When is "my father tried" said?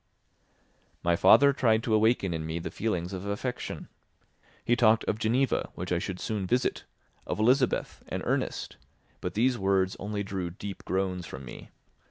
1.03-1.83